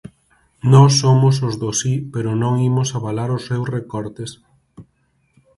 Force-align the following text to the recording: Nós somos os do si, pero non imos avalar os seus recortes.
Nós 0.73 0.91
somos 1.01 1.35
os 1.47 1.55
do 1.61 1.71
si, 1.81 1.93
pero 2.13 2.29
non 2.41 2.53
imos 2.69 2.89
avalar 2.97 3.29
os 3.37 3.45
seus 3.49 3.67
recortes. 3.77 4.31